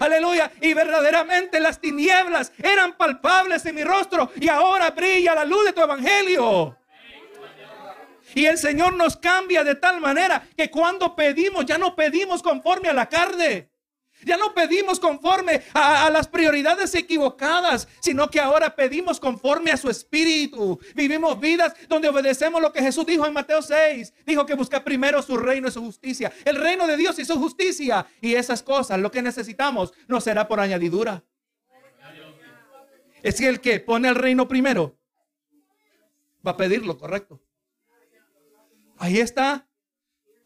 [0.00, 0.52] Aleluya.
[0.60, 5.72] Y verdaderamente las tinieblas eran palpables en mi rostro y ahora brilla la luz de
[5.72, 6.77] tu evangelio.
[8.34, 12.88] Y el Señor nos cambia de tal manera que cuando pedimos, ya no pedimos conforme
[12.88, 13.70] a la carne.
[14.24, 19.88] Ya no pedimos conforme a, las prioridades equivocadas, sino que ahora pedimos conforme a su
[19.88, 20.78] espíritu.
[20.96, 24.12] Vivimos vidas donde obedecemos lo que Jesús dijo en Mateo 6.
[24.26, 26.32] Dijo que busca primero su reino y su justicia.
[26.44, 28.06] El reino de Dios y su justicia.
[28.20, 31.22] Y esas cosas, lo que necesitamos, no será por añadidura.
[33.22, 34.98] Es el que pone el reino primero
[36.46, 37.40] va a pedir lo correcto.
[38.98, 39.68] Ahí está.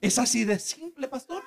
[0.01, 1.43] Es así de simple, pastor.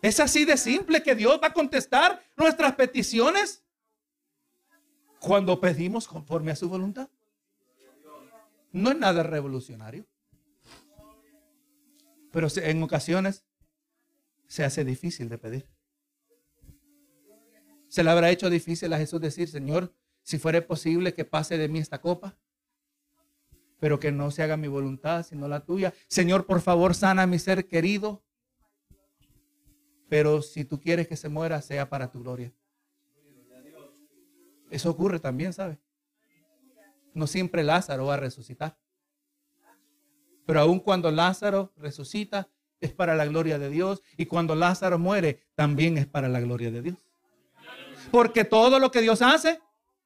[0.00, 3.64] Es así de simple que Dios va a contestar nuestras peticiones
[5.20, 7.08] cuando pedimos conforme a su voluntad.
[8.72, 10.06] No es nada revolucionario.
[12.32, 13.44] Pero en ocasiones
[14.46, 15.68] se hace difícil de pedir.
[17.88, 21.68] Se le habrá hecho difícil a Jesús decir, Señor, si fuera posible que pase de
[21.68, 22.38] mí esta copa
[23.82, 25.92] pero que no se haga mi voluntad, sino la tuya.
[26.06, 28.22] Señor, por favor, sana a mi ser querido,
[30.08, 32.54] pero si tú quieres que se muera, sea para tu gloria.
[34.70, 35.80] Eso ocurre también, ¿sabe?
[37.12, 38.78] No siempre Lázaro va a resucitar.
[40.46, 44.00] Pero aun cuando Lázaro resucita, es para la gloria de Dios.
[44.16, 46.98] Y cuando Lázaro muere, también es para la gloria de Dios.
[48.12, 49.58] Porque todo lo que Dios hace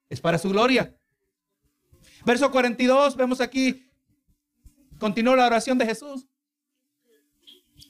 [0.09, 0.97] es para su gloria.
[2.25, 3.89] Verso 42, vemos aquí,
[4.99, 6.27] continúa la oración de Jesús.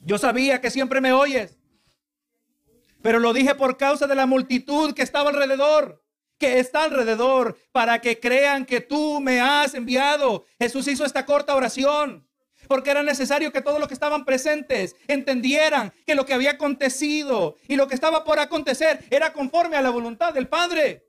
[0.02, 1.58] Yo sabía que siempre me oyes,
[3.02, 6.02] pero lo dije por causa de la multitud que estaba alrededor,
[6.38, 10.44] que está alrededor, para que crean que tú me has enviado.
[10.58, 12.28] Jesús hizo esta corta oración
[12.68, 17.56] porque era necesario que todos los que estaban presentes entendieran que lo que había acontecido
[17.66, 21.04] y lo que estaba por acontecer era conforme a la voluntad del Padre.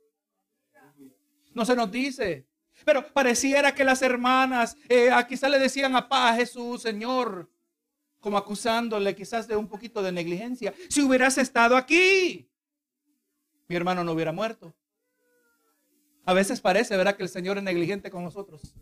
[1.54, 2.48] No se nos dice
[2.86, 7.50] pero pareciera que las hermanas eh, quizás le decían a, Jesús, Señor,
[8.20, 10.74] como acusándole quizás de un poquito de negligencia.
[10.89, 12.50] Si hubieras estado aquí,
[13.68, 14.76] mi hermano no hubiera muerto.
[16.26, 17.15] A veces parece, ¿verdad?
[17.15, 18.74] Que el Señor es negligente con nosotros.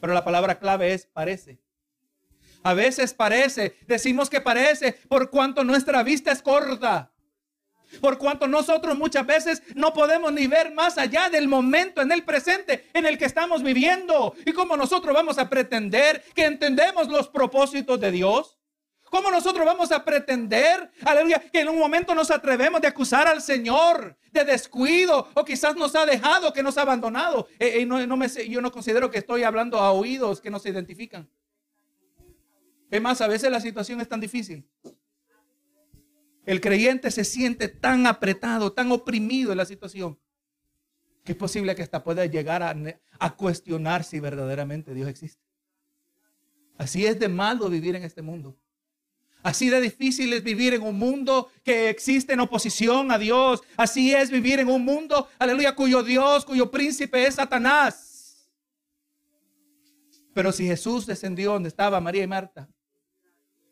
[0.00, 1.60] Pero la palabra clave es parece.
[2.62, 7.09] A veces parece, decimos que parece por cuanto nuestra vista es corta.
[8.00, 12.22] Por cuanto nosotros muchas veces no podemos ni ver más allá del momento en el
[12.24, 14.34] presente en el que estamos viviendo.
[14.46, 18.56] Y como nosotros vamos a pretender que entendemos los propósitos de Dios.
[19.10, 23.42] ¿Cómo nosotros vamos a pretender, aleluya, que en un momento nos atrevemos de acusar al
[23.42, 27.48] Señor de descuido o quizás nos ha dejado, que nos ha abandonado?
[27.58, 31.28] Eh, eh, no, yo no considero que estoy hablando a oídos que no se identifican.
[32.88, 34.64] Es más, a veces la situación es tan difícil
[36.50, 40.18] el creyente se siente tan apretado, tan oprimido en la situación,
[41.22, 45.40] que es posible que hasta pueda llegar a, cuestionar si verdaderamente Dios existe.
[46.76, 48.58] Así es de malo vivir en este mundo.
[49.44, 53.62] Así de difícil es vivir en un mundo que existe en oposición a Dios.
[53.76, 58.50] Así es vivir en un mundo, aleluya, cuyo Dios, cuyo príncipe es Satanás.
[60.34, 62.68] Pero si Jesús descendió donde estaba María y Marta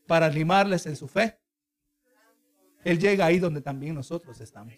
[0.06, 1.40] para animarles en su fe,
[2.84, 4.74] él llega ahí donde también nosotros estamos.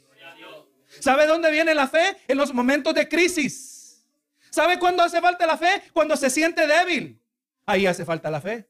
[0.98, 2.16] ¿Sabe dónde viene la fe?
[2.26, 4.04] En los momentos de crisis.
[4.50, 5.82] ¿Sabe cuándo hace falta la fe?
[5.92, 7.20] Cuando se siente débil.
[7.66, 8.68] Ahí hace falta la fe.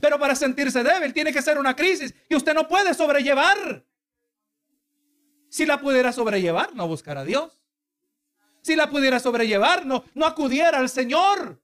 [0.00, 3.84] Pero para sentirse débil tiene que ser una crisis que usted no puede sobrellevar.
[5.50, 7.58] Si la pudiera sobrellevar, no buscar a Dios.
[8.62, 11.60] Si la pudiera sobrellevar, no, no acudiera al Señor.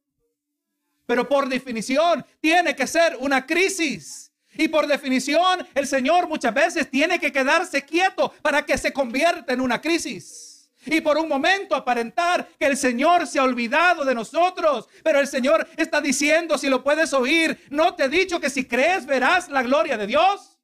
[1.07, 4.30] Pero por definición tiene que ser una crisis.
[4.61, 9.55] Y por definición, el Señor muchas veces tiene que quedarse quieto para que se convierta
[9.55, 10.71] en una crisis.
[10.85, 14.87] Y por un momento aparentar que el Señor se ha olvidado de nosotros.
[15.03, 18.67] Pero el Señor está diciendo, si lo puedes oír, no te he dicho que si
[18.67, 20.59] crees verás la gloria de Dios.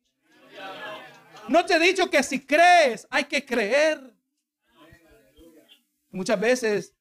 [1.48, 4.14] No te he dicho que si crees hay que creer.
[6.10, 6.95] Muchas veces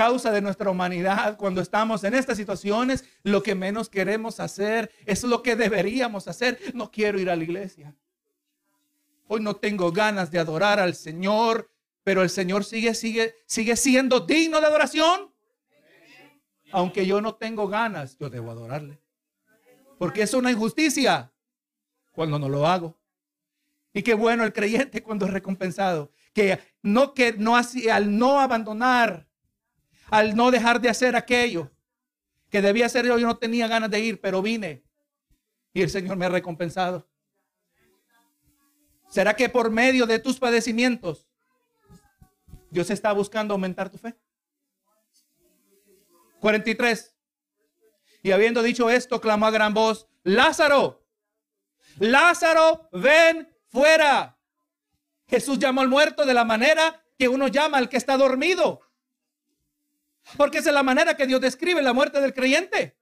[0.00, 5.24] causa de nuestra humanidad, cuando estamos en estas situaciones, lo que menos queremos hacer es
[5.24, 6.58] lo que deberíamos hacer.
[6.72, 7.94] No quiero ir a la iglesia.
[9.28, 11.70] Hoy no tengo ganas de adorar al Señor,
[12.02, 15.34] pero el Señor sigue, sigue, sigue siendo digno de adoración.
[16.72, 18.98] Aunque yo no tengo ganas, yo debo adorarle.
[19.98, 21.30] Porque es una injusticia
[22.12, 22.98] cuando no lo hago.
[23.92, 26.10] Y qué bueno el creyente cuando es recompensado.
[26.32, 29.28] Que no que no al no abandonar
[30.10, 31.70] al no dejar de hacer aquello
[32.50, 34.82] que debía hacer yo, yo no tenía ganas de ir, pero vine
[35.72, 37.08] y el Señor me ha recompensado.
[39.08, 41.28] ¿Será que por medio de tus padecimientos
[42.70, 44.16] Dios está buscando aumentar tu fe?
[46.40, 47.14] 43.
[48.22, 51.04] Y habiendo dicho esto, clamó a gran voz, Lázaro,
[51.98, 54.38] Lázaro, ven fuera.
[55.26, 58.80] Jesús llamó al muerto de la manera que uno llama al que está dormido.
[60.36, 62.96] Porque esa es la manera que Dios describe la muerte del creyente.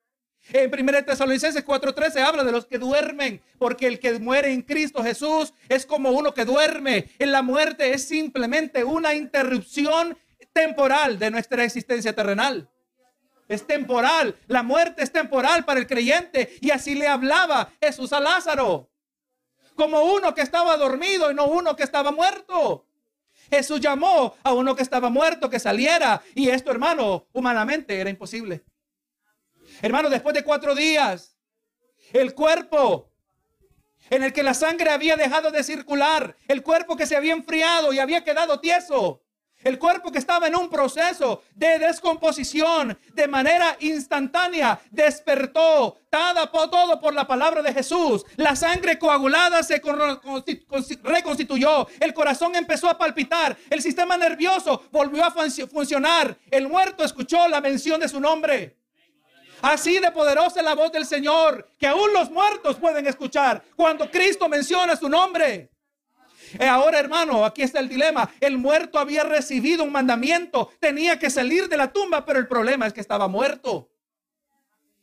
[0.50, 5.02] En 1 Tesalonicenses 4:13 habla de los que duermen, porque el que muere en Cristo
[5.02, 7.10] Jesús es como uno que duerme.
[7.18, 10.16] En la muerte es simplemente una interrupción
[10.52, 12.70] temporal de nuestra existencia terrenal.
[13.46, 18.20] Es temporal, la muerte es temporal para el creyente y así le hablaba Jesús a
[18.20, 18.90] Lázaro,
[19.74, 22.87] como uno que estaba dormido y no uno que estaba muerto.
[23.50, 26.22] Jesús llamó a uno que estaba muerto que saliera.
[26.34, 28.64] Y esto, hermano, humanamente era imposible.
[29.82, 31.36] Hermano, después de cuatro días,
[32.12, 33.12] el cuerpo
[34.10, 37.92] en el que la sangre había dejado de circular, el cuerpo que se había enfriado
[37.92, 39.22] y había quedado tieso,
[39.64, 47.12] el cuerpo que estaba en un proceso de descomposición de manera instantánea despertó, todo por
[47.14, 48.24] la palabra de Jesús.
[48.36, 49.82] La sangre coagulada se
[51.02, 57.48] reconstituyó, el corazón empezó a palpitar, el sistema nervioso volvió a funcionar, el muerto escuchó
[57.48, 58.76] la mención de su nombre.
[59.60, 64.08] Así de poderosa es la voz del Señor que aún los muertos pueden escuchar cuando
[64.08, 65.70] Cristo menciona su nombre.
[66.58, 68.30] Eh, ahora, hermano, aquí está el dilema.
[68.40, 72.86] El muerto había recibido un mandamiento, tenía que salir de la tumba, pero el problema
[72.86, 73.90] es que estaba muerto.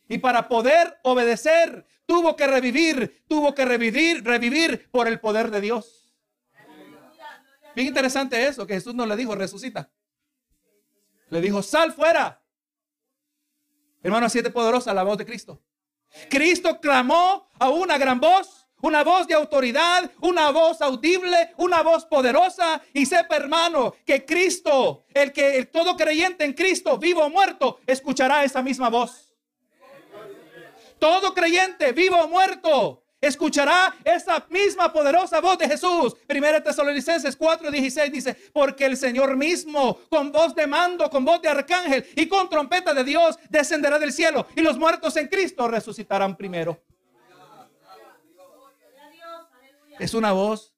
[0.07, 5.61] Y para poder obedecer, tuvo que revivir, tuvo que revivir, revivir por el poder de
[5.61, 6.13] Dios.
[7.75, 9.89] Bien interesante eso, que Jesús no le dijo, resucita.
[11.29, 12.41] Le dijo, sal fuera.
[14.01, 15.61] Hermano, así es poderosa la voz de Cristo.
[16.29, 22.05] Cristo clamó a una gran voz una voz de autoridad, una voz audible, una voz
[22.05, 22.81] poderosa.
[22.93, 28.43] Y sepa, hermano, que Cristo, el que todo creyente en Cristo, vivo o muerto, escuchará
[28.43, 29.33] esa misma voz.
[30.99, 36.15] Todo creyente, vivo o muerto, escuchará esa misma poderosa voz de Jesús.
[36.27, 41.49] Primera Tesalonicenses 4:16 dice, porque el Señor mismo, con voz de mando, con voz de
[41.49, 46.37] arcángel y con trompeta de Dios, descenderá del cielo y los muertos en Cristo resucitarán
[46.37, 46.79] primero.
[49.99, 50.73] Es una voz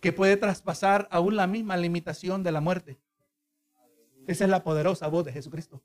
[0.00, 3.00] que puede traspasar aún la misma limitación de la muerte.
[4.26, 5.82] Esa es la poderosa voz de Jesucristo.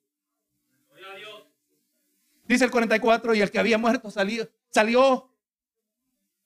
[2.47, 5.29] Dice el 44, y el que había muerto salió, salió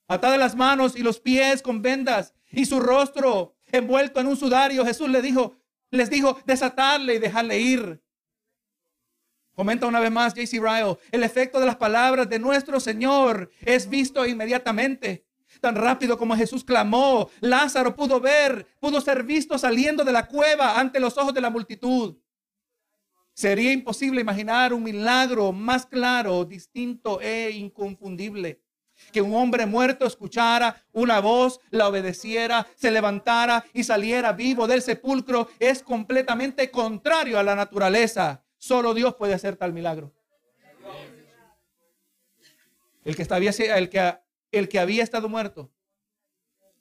[0.07, 4.85] atada las manos y los pies con vendas y su rostro envuelto en un sudario.
[4.85, 5.55] Jesús le dijo,
[5.91, 8.03] les dijo, desatarle y dejarle ir.
[9.53, 10.59] Comenta una vez más J.C.
[10.59, 15.25] Ryle, el efecto de las palabras de nuestro Señor es visto inmediatamente.
[15.59, 20.79] Tan rápido como Jesús clamó, Lázaro pudo ver, pudo ser visto saliendo de la cueva
[20.79, 22.15] ante los ojos de la multitud.
[23.33, 28.61] Sería imposible imaginar un milagro más claro, distinto e inconfundible.
[29.11, 34.81] Que un hombre muerto escuchara una voz, la obedeciera, se levantara y saliera vivo del
[34.81, 38.43] sepulcro es completamente contrario a la naturaleza.
[38.57, 40.13] Solo Dios puede hacer tal milagro.
[43.03, 44.13] El que, estaba, el que,
[44.51, 45.71] el que había estado muerto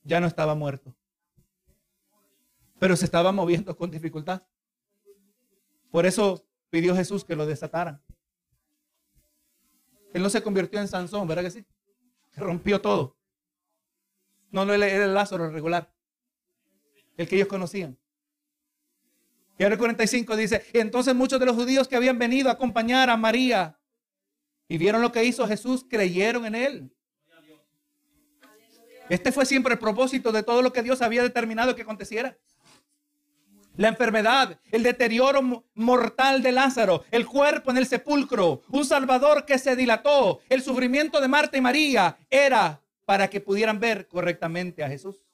[0.03, 0.95] ya no estaba muerto,
[2.79, 4.43] pero se estaba moviendo con dificultad.
[5.91, 8.03] Por eso pidió Jesús que lo desataran.
[10.13, 11.67] Él no se convirtió en Sansón, ¿verdad que sí?
[12.37, 13.17] rompió todo.
[14.51, 15.93] No, no era el Lázaro regular.
[17.17, 17.99] El que ellos conocían.
[19.59, 23.11] Y ahora el 45 dice, entonces muchos de los judíos que habían venido a acompañar
[23.11, 23.79] a María
[24.69, 26.97] y vieron lo que hizo Jesús, creyeron en él.
[29.11, 32.39] Este fue siempre el propósito de todo lo que Dios había determinado que aconteciera
[33.77, 39.59] la enfermedad, el deterioro mortal de Lázaro, el cuerpo en el sepulcro, un Salvador que
[39.59, 44.89] se dilató, el sufrimiento de Marta y María, era para que pudieran ver correctamente a
[44.89, 45.25] Jesús.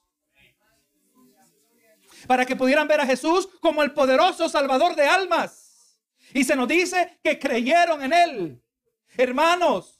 [2.25, 5.99] Para que pudieran ver a Jesús como el poderoso Salvador de almas.
[6.33, 8.61] Y se nos dice que creyeron en Él.
[9.17, 9.96] Hermanos,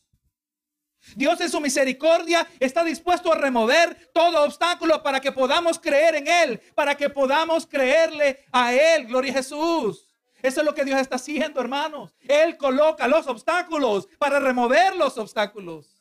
[1.16, 6.28] Dios en su misericordia está dispuesto a remover todo obstáculo para que podamos creer en
[6.28, 9.06] Él, para que podamos creerle a Él.
[9.08, 10.08] Gloria a Jesús.
[10.42, 12.14] Eso es lo que Dios está haciendo, hermanos.
[12.28, 15.98] Él coloca los obstáculos para remover los obstáculos.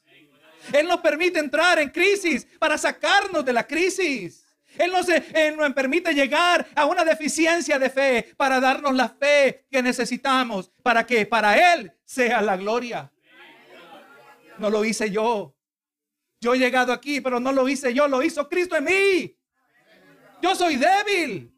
[0.73, 4.45] Él nos permite entrar en crisis para sacarnos de la crisis.
[4.79, 9.65] Él nos, él nos, permite llegar a una deficiencia de fe para darnos la fe
[9.71, 13.11] que necesitamos para que para Él sea la gloria.
[14.59, 15.55] No lo hice yo.
[16.41, 19.39] Yo he llegado aquí, pero no lo hice yo, lo hizo Cristo en mí.
[20.43, 21.56] Yo soy débil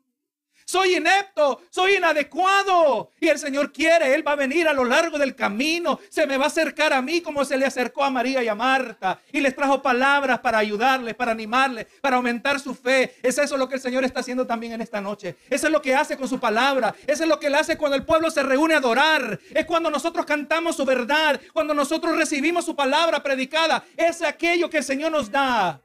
[0.68, 3.10] soy inepto, soy inadecuado.
[3.18, 6.36] Y el Señor quiere, Él va a venir a lo largo del camino, se me
[6.36, 9.18] va a acercar a mí como se le acercó a María y a Marta.
[9.32, 13.14] Y les trajo palabras para ayudarles, para animarles, para aumentar su fe.
[13.22, 15.36] Es eso lo que el Señor está haciendo también en esta noche.
[15.48, 16.94] Eso es lo que hace con su palabra.
[17.06, 19.40] Eso es lo que Él hace cuando el pueblo se reúne a adorar.
[19.54, 23.82] Es cuando nosotros cantamos su verdad, cuando nosotros recibimos su palabra predicada.
[23.96, 25.80] Es aquello que el Señor nos da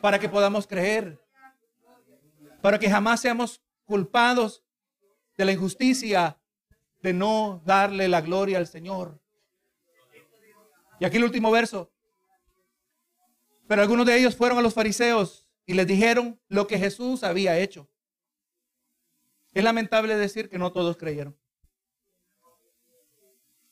[0.00, 1.20] para que podamos creer.
[2.62, 4.64] Para que jamás seamos culpados
[5.36, 6.38] de la injusticia
[7.02, 9.20] de no darle la gloria al Señor.
[11.00, 11.90] Y aquí el último verso.
[13.66, 17.58] Pero algunos de ellos fueron a los fariseos y les dijeron lo que Jesús había
[17.58, 17.88] hecho.
[19.52, 21.36] Es lamentable decir que no todos creyeron.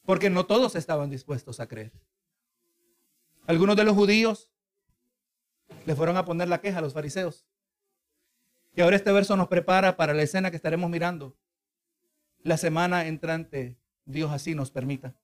[0.05, 1.93] Porque no todos estaban dispuestos a creer.
[3.47, 4.51] Algunos de los judíos
[5.85, 7.45] le fueron a poner la queja a los fariseos.
[8.75, 11.37] Y ahora este verso nos prepara para la escena que estaremos mirando.
[12.43, 15.15] La semana entrante, Dios así nos permita.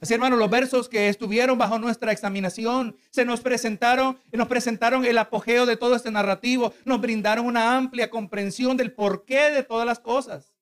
[0.00, 5.18] Así, hermanos, los versos que estuvieron bajo nuestra examinación se nos presentaron, nos presentaron el
[5.18, 9.98] apogeo de todo este narrativo, nos brindaron una amplia comprensión del porqué de todas las
[9.98, 10.54] cosas.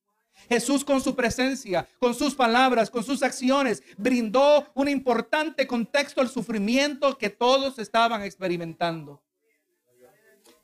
[0.49, 6.29] Jesús con su presencia, con sus palabras, con sus acciones, brindó un importante contexto al
[6.29, 9.23] sufrimiento que todos estaban experimentando.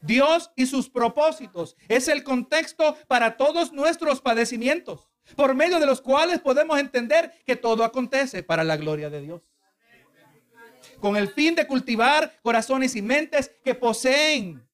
[0.05, 1.77] Dios y sus propósitos.
[1.89, 7.57] Es el contexto para todos nuestros padecimientos, por medio de los cuales podemos entender que
[7.57, 9.43] todo acontece para la gloria de Dios.
[11.01, 14.67] Con el fin de cultivar corazones y mentes que poseen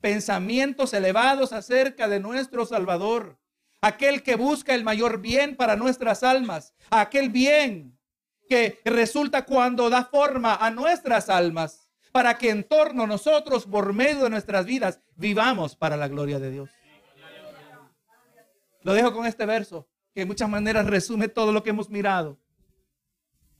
[0.00, 3.38] pensamientos elevados acerca de nuestro Salvador,
[3.80, 7.98] aquel que busca el mayor bien para nuestras almas, aquel bien
[8.48, 11.81] que resulta cuando da forma a nuestras almas
[12.12, 16.38] para que en torno a nosotros, por medio de nuestras vidas, vivamos para la gloria
[16.38, 16.70] de Dios.
[18.82, 22.38] Lo dejo con este verso, que de muchas maneras resume todo lo que hemos mirado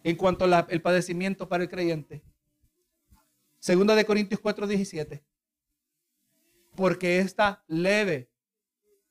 [0.05, 2.23] en cuanto al padecimiento para el creyente.
[3.59, 5.25] Segunda de Corintios 4, 17.
[6.75, 8.31] Porque esta leve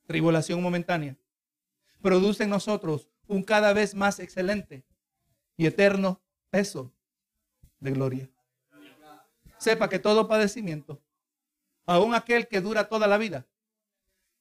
[0.06, 1.16] tribulación momentánea
[2.00, 4.84] produce en nosotros un cada vez más excelente
[5.56, 6.20] y eterno
[6.50, 6.92] peso
[7.80, 8.31] de gloria
[9.62, 11.00] sepa que todo padecimiento
[11.86, 13.46] aún aquel que dura toda la vida,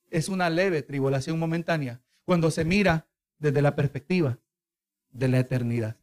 [0.09, 3.07] es una leve tribulación momentánea cuando se mira
[3.39, 4.39] desde la perspectiva
[5.11, 5.97] de la eternidad.